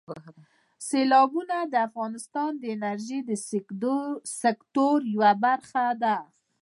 [0.87, 3.19] سیلابونه د افغانستان د انرژۍ
[4.41, 6.17] سکتور یوه برخه ده.